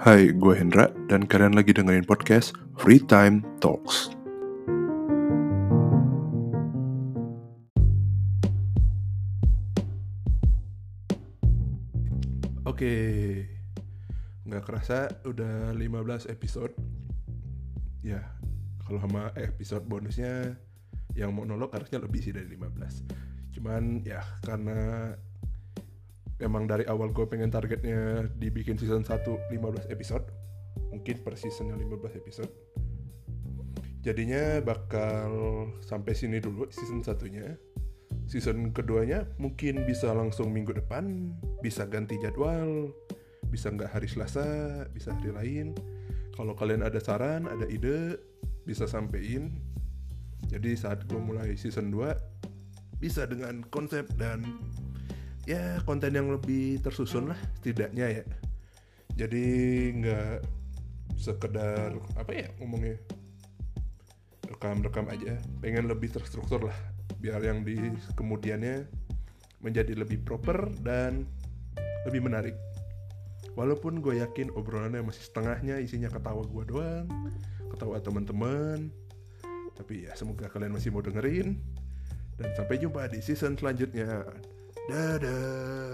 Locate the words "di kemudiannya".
67.64-68.88